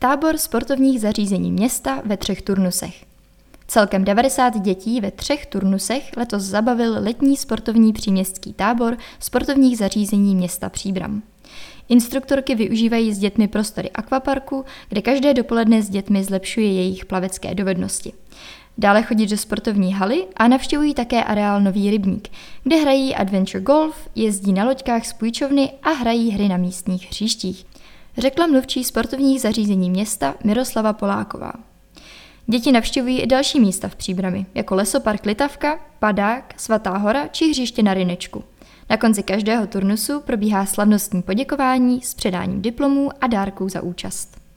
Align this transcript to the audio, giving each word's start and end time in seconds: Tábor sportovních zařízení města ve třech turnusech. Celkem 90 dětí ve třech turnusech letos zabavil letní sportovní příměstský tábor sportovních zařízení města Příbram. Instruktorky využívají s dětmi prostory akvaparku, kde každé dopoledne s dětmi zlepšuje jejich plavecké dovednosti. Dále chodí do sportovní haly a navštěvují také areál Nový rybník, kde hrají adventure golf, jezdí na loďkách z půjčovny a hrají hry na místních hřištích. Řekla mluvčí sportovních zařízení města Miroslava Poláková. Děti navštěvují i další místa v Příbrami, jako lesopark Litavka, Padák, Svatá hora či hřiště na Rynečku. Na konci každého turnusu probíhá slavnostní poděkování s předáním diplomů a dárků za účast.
Tábor 0.00 0.38
sportovních 0.38 1.00
zařízení 1.00 1.52
města 1.52 2.02
ve 2.04 2.16
třech 2.16 2.42
turnusech. 2.42 3.04
Celkem 3.66 4.04
90 4.04 4.60
dětí 4.60 5.00
ve 5.00 5.10
třech 5.10 5.46
turnusech 5.46 6.16
letos 6.16 6.42
zabavil 6.42 6.94
letní 7.02 7.36
sportovní 7.36 7.92
příměstský 7.92 8.52
tábor 8.52 8.96
sportovních 9.20 9.78
zařízení 9.78 10.34
města 10.34 10.68
Příbram. 10.68 11.22
Instruktorky 11.88 12.54
využívají 12.54 13.14
s 13.14 13.18
dětmi 13.18 13.48
prostory 13.48 13.90
akvaparku, 13.90 14.64
kde 14.88 15.02
každé 15.02 15.34
dopoledne 15.34 15.82
s 15.82 15.90
dětmi 15.90 16.24
zlepšuje 16.24 16.72
jejich 16.72 17.04
plavecké 17.04 17.54
dovednosti. 17.54 18.12
Dále 18.78 19.02
chodí 19.02 19.26
do 19.26 19.36
sportovní 19.36 19.94
haly 19.94 20.26
a 20.36 20.48
navštěvují 20.48 20.94
také 20.94 21.24
areál 21.24 21.60
Nový 21.60 21.90
rybník, 21.90 22.28
kde 22.62 22.76
hrají 22.76 23.14
adventure 23.14 23.64
golf, 23.64 24.08
jezdí 24.14 24.52
na 24.52 24.64
loďkách 24.64 25.06
z 25.06 25.12
půjčovny 25.12 25.70
a 25.82 25.90
hrají 25.90 26.30
hry 26.30 26.48
na 26.48 26.56
místních 26.56 27.08
hřištích. 27.08 27.66
Řekla 28.18 28.46
mluvčí 28.46 28.84
sportovních 28.84 29.40
zařízení 29.40 29.90
města 29.90 30.34
Miroslava 30.44 30.92
Poláková. 30.92 31.52
Děti 32.46 32.72
navštěvují 32.72 33.20
i 33.20 33.26
další 33.26 33.60
místa 33.60 33.88
v 33.88 33.96
Příbrami, 33.96 34.46
jako 34.54 34.74
lesopark 34.74 35.26
Litavka, 35.26 35.78
Padák, 35.98 36.54
Svatá 36.56 36.96
hora 36.96 37.28
či 37.28 37.50
hřiště 37.50 37.82
na 37.82 37.94
Rynečku. 37.94 38.44
Na 38.90 38.96
konci 38.96 39.22
každého 39.22 39.66
turnusu 39.66 40.20
probíhá 40.20 40.66
slavnostní 40.66 41.22
poděkování 41.22 42.00
s 42.00 42.14
předáním 42.14 42.62
diplomů 42.62 43.10
a 43.20 43.26
dárků 43.26 43.68
za 43.68 43.82
účast. 43.82 44.47